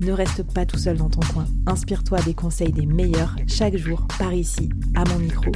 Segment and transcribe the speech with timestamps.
[0.00, 1.46] Ne reste pas tout seul dans ton coin.
[1.66, 5.52] Inspire-toi des conseils des meilleurs chaque jour par ici, à mon micro.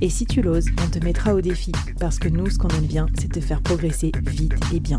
[0.00, 2.86] Et si tu l'oses, on te mettra au défi parce que nous, ce qu'on aime
[2.86, 4.98] bien, c'est te faire progresser vite et bien.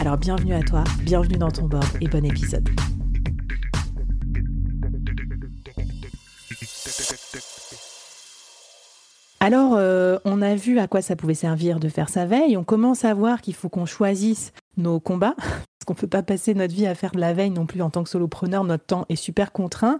[0.00, 2.68] Alors bienvenue à toi, bienvenue dans ton board et bon épisode.
[9.44, 12.56] Alors, euh, on a vu à quoi ça pouvait servir de faire sa veille.
[12.56, 15.36] On commence à voir qu'il faut qu'on choisisse nos combats,
[15.84, 17.90] qu'on ne peut pas passer notre vie à faire de la veille non plus en
[17.90, 18.64] tant que solopreneur.
[18.64, 19.98] Notre temps est super contraint.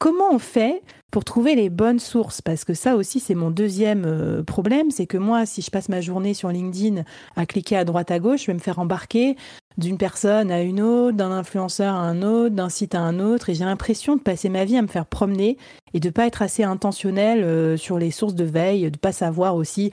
[0.00, 2.40] Comment on fait pour trouver les bonnes sources?
[2.40, 5.90] Parce que ça aussi, c'est mon deuxième euh, problème, c'est que moi, si je passe
[5.90, 7.02] ma journée sur LinkedIn
[7.36, 9.36] à cliquer à droite à gauche, je vais me faire embarquer
[9.76, 13.50] d'une personne à une autre, d'un influenceur à un autre, d'un site à un autre,
[13.50, 15.58] et j'ai l'impression de passer ma vie à me faire promener
[15.92, 19.54] et de pas être assez intentionnel euh, sur les sources de veille, de pas savoir
[19.54, 19.90] aussi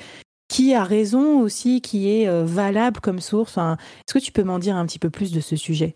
[0.58, 3.60] qui a raison aussi, qui est euh, valable comme source.
[3.60, 5.96] Est-ce que tu peux m'en dire un petit peu plus de ce sujet?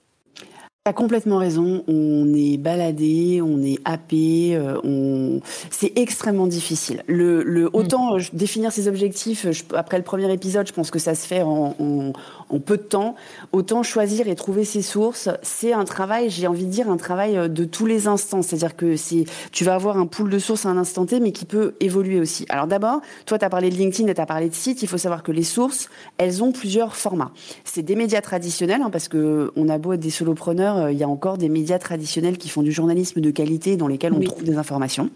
[0.83, 1.83] T'as complètement raison.
[1.87, 5.39] On est baladé, on est happé, euh, on...
[5.71, 7.03] c'est extrêmement difficile.
[7.07, 7.69] Le, le mm.
[7.73, 11.75] autant définir ses objectifs après le premier épisode, je pense que ça se fait en,
[11.79, 12.13] en,
[12.59, 13.15] peu de temps.
[13.51, 16.29] Autant choisir et trouver ses sources, c'est un travail.
[16.29, 18.41] J'ai envie de dire un travail euh, de tous les instants.
[18.41, 21.31] C'est-à-dire que c'est, tu vas avoir un pool de sources à un instant T, mais
[21.31, 22.45] qui peut évoluer aussi.
[22.49, 24.81] Alors d'abord, toi, tu as parlé de LinkedIn et tu as parlé de site.
[24.81, 27.31] Il faut savoir que les sources, elles ont plusieurs formats.
[27.63, 30.97] C'est des médias traditionnels, hein, parce que on a beau être des solopreneurs euh, il
[30.97, 34.19] y a encore des médias traditionnels qui font du journalisme de qualité dans lesquels on
[34.19, 35.09] trouve des informations.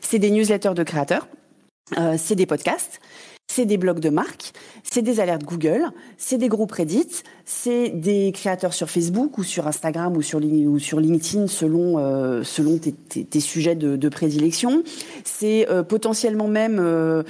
[0.00, 1.28] C'est des newsletters de créateurs,
[1.98, 3.00] euh, c'est des podcasts,
[3.52, 5.84] c'est des blogs de marque, c'est des alertes Google,
[6.16, 11.48] c'est des groupes Reddit, c'est des créateurs sur Facebook ou sur Instagram ou sur, LinkedIn
[11.48, 14.82] selon, euh, selon tes, sujets de, prédilection.
[15.24, 17.22] C'est euh, potentiellement même, euh,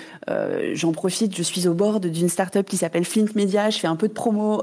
[0.75, 3.97] j'en profite, je suis au bord d'une startup qui s'appelle Flint Media, je fais un
[3.97, 4.62] peu de promo.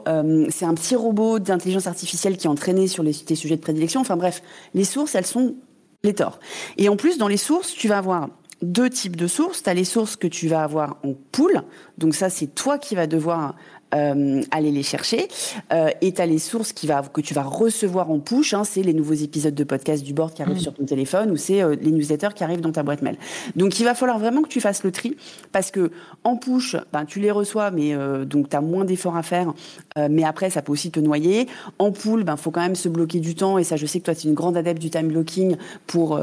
[0.50, 4.00] c'est un petit robot d'intelligence artificielle qui est entraîné sur les, tes sujets de prédilection.
[4.00, 4.42] Enfin bref,
[4.74, 5.56] les sources, elles sont
[6.02, 6.40] pléthores.
[6.78, 8.30] Et en plus, dans les sources, tu vas avoir
[8.62, 9.64] deux types de sources.
[9.64, 11.64] Tu as les sources que tu vas avoir en pool.
[11.98, 13.56] Donc ça, c'est toi qui vas devoir
[13.94, 15.28] euh, aller les chercher.
[15.74, 18.54] Euh, et tu as les sources qui va, que tu vas recevoir en push.
[18.54, 20.62] Hein, c'est les nouveaux épisodes de podcast du board qui arrivent mm.
[20.62, 23.18] sur ton téléphone ou c'est euh, les newsletters qui arrivent dans ta boîte mail.
[23.56, 25.16] Donc il va falloir vraiment que tu fasses le tri
[25.52, 25.92] parce que
[26.24, 29.54] en push, ben, tu les reçois, mais euh, donc tu as moins d'efforts à faire.
[29.98, 31.48] Euh, mais après, ça peut aussi te noyer.
[31.78, 33.58] En pool, ben faut quand même se bloquer du temps.
[33.58, 35.56] Et ça, je sais que toi, tu es une grande adepte du time blocking
[35.88, 36.20] pour,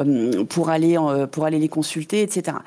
[0.48, 0.96] pour, aller,
[1.30, 2.58] pour aller les consulter, etc.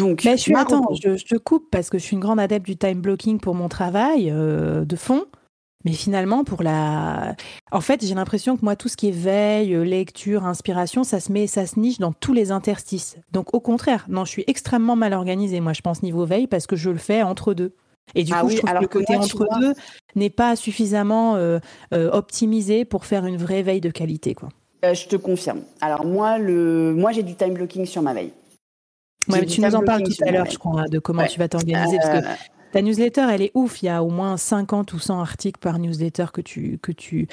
[0.00, 2.64] Donc, mais je suis, attends, je, te coupe parce que je suis une grande adepte
[2.64, 5.26] du time blocking pour mon travail euh, de fond.
[5.84, 7.36] Mais finalement, pour la.
[7.70, 11.20] En fait, j'ai l'impression que moi, tout ce qui est veille, euh, lecture, inspiration, ça
[11.20, 13.16] se met, ça se niche dans tous les interstices.
[13.32, 16.66] Donc, au contraire, non, je suis extrêmement mal organisée, moi, je pense, niveau veille, parce
[16.66, 17.74] que je le fais entre deux.
[18.14, 19.74] Et du ah coup, je trouve que le côté entre deux
[20.16, 21.60] n'est pas suffisamment euh,
[21.92, 24.48] optimisé pour faire une vraie veille de qualité, quoi.
[24.82, 25.60] je te confirme.
[25.80, 26.92] Alors, moi, le...
[26.94, 28.32] moi j'ai du time blocking sur ma veille.
[29.30, 31.96] Ouais, tu nous en parles tout à l'heure, je crois, de comment tu vas t'organiser.
[31.98, 32.34] Parce que euh,
[32.72, 33.82] ta newsletter, elle est ouf.
[33.82, 37.28] Il y a au moins 50 ou 100 articles par newsletter que tu, que tu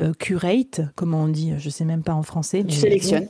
[0.00, 2.64] euh, curates, comment on dit, je sais même pas en français.
[2.64, 3.28] Tu sélectionnes.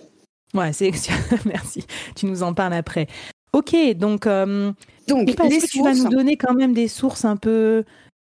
[0.55, 1.16] Ouais, sélectionne.
[1.44, 1.84] Merci.
[2.15, 3.06] Tu nous en parles après.
[3.53, 4.72] Ok, donc, euh,
[5.09, 7.84] donc est-ce que tu vas nous donner quand même des sources un peu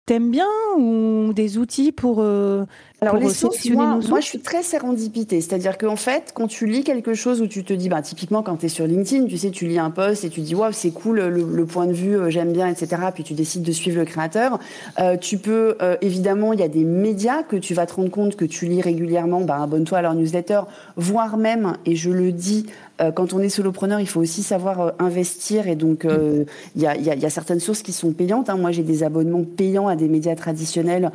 [0.06, 0.48] t'aimes bien
[0.78, 2.66] ou des outils pour euh,
[3.04, 6.84] alors les sources moi, moi, je suis très sérendipité c'est-à-dire qu'en fait quand tu lis
[6.84, 9.50] quelque chose où tu te dis bah typiquement quand tu es sur LinkedIn tu sais
[9.50, 12.30] tu lis un post et tu dis waouh c'est cool le, point de vue euh,
[12.30, 14.60] j'aime bien etc puis tu décides de suivre le créateur
[15.00, 18.12] euh, tu peux euh, évidemment il y a des médias que tu vas te rendre
[18.12, 20.62] compte que tu lis régulièrement bah abonne-toi à leur newsletter
[20.96, 22.68] voire même et je le dis
[23.16, 27.26] quand on est solopreneur, il faut aussi savoir investir et donc il y, a, y,
[27.26, 28.48] a, certaines sources qui sont payantes.
[28.48, 28.58] Hein.
[28.58, 31.12] Moi, j'ai des abonnements payants à des médias traditionnels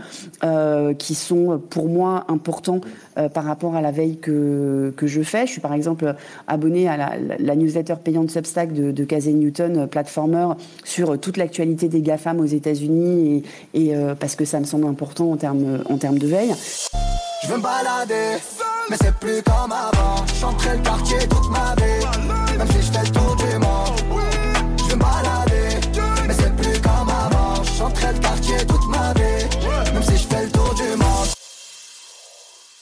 [0.99, 2.81] qui sont pour moi important
[3.35, 5.47] par rapport à la veille que, que je fais.
[5.47, 6.15] Je suis par exemple
[6.47, 10.49] abonné à la, newsletter payante Substack de, de Casey Newton, platformer,
[10.85, 13.43] sur toute l'actualité des GAFAM aux États-Unis
[13.75, 16.55] et, parce que ça me semble important en termes en de veille.
[17.43, 18.39] Je veux me balader,
[18.91, 20.25] mais c'est plus comme avant.
[20.73, 22.93] le quartier toute ma vie, même si je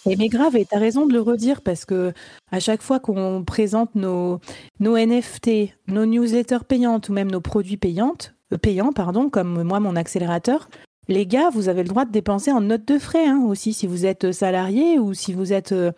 [0.06, 2.12] Et mais grave, et tu raison de le redire parce que
[2.52, 4.40] à chaque fois qu'on présente nos,
[4.80, 9.96] NFT, nos newsletters payantes ou même nos produits payantes, euh, payants, pardon, comme moi mon
[9.96, 10.68] accélérateur,
[11.08, 13.86] les gars, vous avez le droit de dépenser en note de frais hein, aussi, si
[13.86, 15.92] vous êtes salarié ou si vous êtes euh,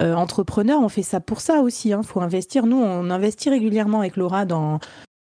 [0.00, 0.80] euh, entrepreneur.
[0.80, 1.88] On fait ça pour ça aussi.
[1.88, 2.02] Il hein.
[2.02, 2.66] faut investir.
[2.66, 4.78] Nous, on investit régulièrement avec Laura dans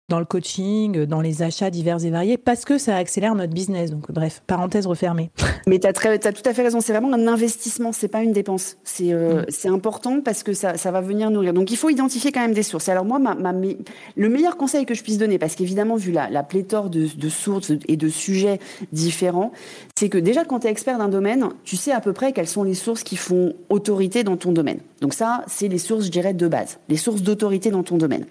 [0.08, 3.90] dans le coaching, dans les achats divers et variés, parce que ça accélère notre business.
[3.90, 5.30] Donc, bref, parenthèse refermée.
[5.66, 6.80] Mais tu as, as, tout à fait raison.
[6.80, 8.76] C'est vraiment un investissement, c'est pas une dépense.
[8.84, 9.72] C'est euh, mm.
[9.72, 11.54] important parce que ça, ça, va venir nourrir.
[11.54, 12.88] Donc, il faut identifier quand même des sources.
[12.88, 16.28] Alors, moi, ma, ma, le meilleur conseil que je puisse donner, parce qu'évidemment, vu la,
[16.28, 18.58] la pléthore de, de, sources et de sujets
[18.92, 19.52] différents,
[19.96, 22.48] c'est que déjà, quand tu es expert d'un domaine, tu sais à peu près quelles
[22.48, 24.80] sont les sources qui font autorité dans ton domaine.
[25.00, 28.26] Donc, ça, c'est les sources, je dirais, de base, les sources d'autorité dans ton domaine.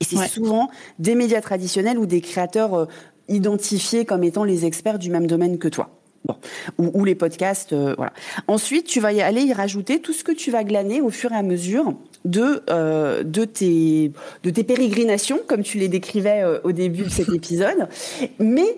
[0.00, 2.86] Et c'est souvent des médias traditionnels ou des créateurs euh,
[3.28, 5.90] identifiés comme étant les experts du même domaine que toi.
[6.24, 6.36] Bon.
[6.78, 8.12] Ou, les podcasts, euh, voilà.
[8.48, 11.32] Ensuite, tu vas y aller y rajouter tout ce que tu vas glaner au fur
[11.32, 14.12] et à mesure de euh, de tes
[14.42, 17.88] de tes pérégrinations, comme tu les décrivais au début de cet épisode,
[18.38, 18.76] mais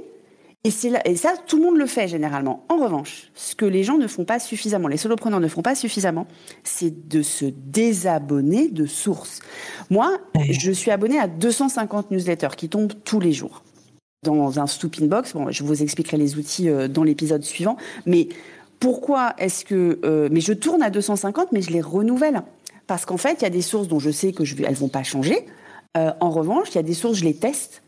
[0.64, 2.64] et, là, et ça, tout le monde le fait généralement.
[2.68, 5.74] En revanche, ce que les gens ne font pas suffisamment, les solopreneurs ne font pas
[5.74, 6.26] suffisamment,
[6.64, 9.40] c'est de se désabonner de sources.
[9.88, 10.18] Moi,
[10.50, 13.62] je suis abonné à 250 newsletters qui tombent tous les jours
[14.22, 15.32] dans un Stoop Box.
[15.32, 17.76] Bon, je vous expliquerai les outils euh, dans l'épisode suivant.
[18.04, 18.28] Mais
[18.78, 19.98] pourquoi est-ce que...
[20.04, 22.42] Euh, mais je tourne à 250, mais je les renouvelle.
[22.86, 24.74] Parce qu'en fait, il y a des sources dont je sais que je vais, elles
[24.74, 25.46] vont pas changer.
[25.96, 27.82] Euh, en revanche, il y a des sources, je les teste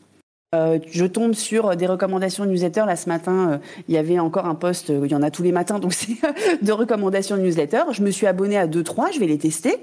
[0.55, 2.85] euh, je tombe sur des recommandations newsletter.
[2.87, 3.59] Là, ce matin, euh,
[3.89, 5.95] il y avait encore un post, euh, il y en a tous les matins, donc
[5.95, 6.13] c'est
[6.61, 7.85] de recommandations newsletter.
[7.93, 9.77] Je me suis abonnée à 2-3, je vais les tester.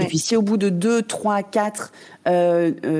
[0.00, 1.92] Et puis si au bout de 2, 3, 4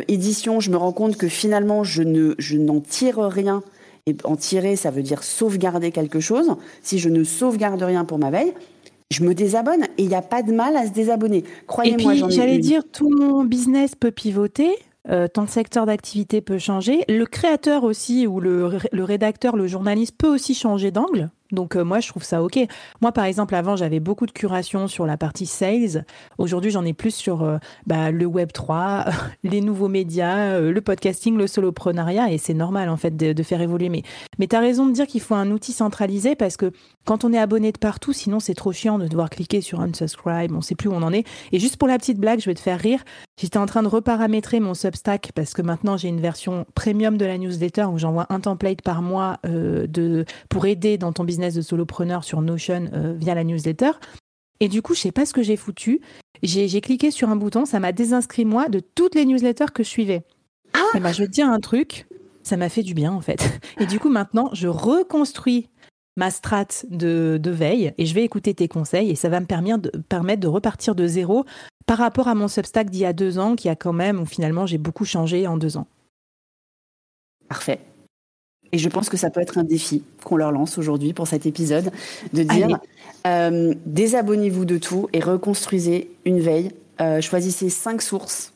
[0.06, 3.62] éditions, je me rends compte que finalement, je ne, je n'en tire rien,
[4.06, 6.56] et en tirer, ça veut dire sauvegarder quelque chose.
[6.82, 8.54] Si je ne sauvegarde rien pour ma veille,
[9.10, 11.44] je me désabonne et il n'y a pas de mal à se désabonner.
[11.66, 14.70] Croyez-moi, j'en ai J'allais dire, tout mon business peut pivoter.
[15.10, 17.04] Euh, ton secteur d'activité peut changer.
[17.08, 21.30] Le créateur aussi, ou le, le rédacteur, le journaliste peut aussi changer d'angle.
[21.52, 22.58] Donc euh, moi, je trouve ça OK.
[23.00, 26.04] Moi, par exemple, avant, j'avais beaucoup de curation sur la partie sales.
[26.36, 29.06] Aujourd'hui, j'en ai plus sur euh, bah, le Web 3,
[29.44, 32.30] les nouveaux médias, euh, le podcasting, le soloprenariat.
[32.32, 33.88] Et c'est normal, en fait, de, faire évoluer.
[33.88, 34.02] Mais,
[34.38, 36.72] mais tu as raison de dire qu'il faut un outil centralisé parce que
[37.06, 40.52] quand on est abonné de partout, sinon c'est trop chiant de devoir cliquer sur unsubscribe.
[40.54, 41.26] On sait plus où on en est.
[41.52, 43.02] Et juste pour la petite blague, je vais te faire rire.
[43.40, 47.24] J'étais en train de reparamétrer mon Substack parce que maintenant, j'ai une version premium de
[47.24, 49.38] la newsletter où j'envoie un template par mois
[50.50, 53.92] pour aider dans ton business de solopreneur sur Notion euh, via la newsletter.
[54.60, 56.00] Et du coup, je sais pas ce que j'ai foutu.
[56.42, 59.88] J'ai cliqué sur un bouton, ça m'a désinscrit moi de toutes les newsletters que je
[59.88, 60.24] suivais.
[60.72, 62.06] Ah et ben, je vais te dire un truc,
[62.42, 63.60] ça m'a fait du bien en fait.
[63.80, 65.68] Et du coup, maintenant, je reconstruis
[66.16, 69.46] ma strate de, de, veille et je vais écouter tes conseils et ça va me
[69.46, 71.44] permettre de, permettre de repartir de zéro
[71.86, 74.26] par rapport à mon Substack d'il y a deux ans qui a quand même, où
[74.26, 75.86] finalement j'ai beaucoup changé en deux ans.
[77.48, 77.80] Parfait.
[78.72, 81.46] Et je pense que ça peut être un défi qu'on leur lance aujourd'hui pour cet
[81.46, 81.90] épisode,
[82.32, 82.78] de dire
[83.26, 86.70] euh, désabonnez-vous de tout et reconstruisez une veille.
[87.00, 88.52] Euh, choisissez cinq sources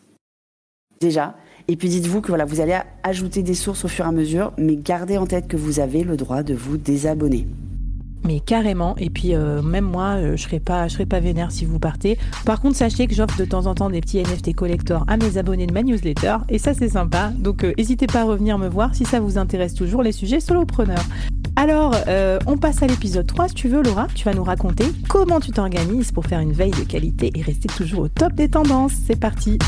[1.01, 1.37] déjà.
[1.69, 4.53] Et puis dites-vous que voilà, vous allez ajouter des sources au fur et à mesure,
[4.59, 7.47] mais gardez en tête que vous avez le droit de vous désabonner.
[8.25, 8.95] Mais carrément.
[8.99, 11.79] Et puis euh, même moi, euh, je serais pas, je serais pas vénère si vous
[11.79, 12.19] partez.
[12.45, 15.39] Par contre, sachez que j'offre de temps en temps des petits NFT collectors à mes
[15.39, 17.33] abonnés de ma newsletter, et ça c'est sympa.
[17.37, 20.41] Donc euh, n'hésitez pas à revenir me voir si ça vous intéresse toujours les sujets
[20.41, 21.05] solopreneurs.
[21.55, 21.95] Alors,
[22.47, 24.07] on passe à l'épisode 3 si tu veux, Laura.
[24.15, 27.69] Tu vas nous raconter comment tu t'organises pour faire une veille de qualité et rester
[27.69, 28.95] toujours au top des tendances.
[29.07, 29.59] C'est parti.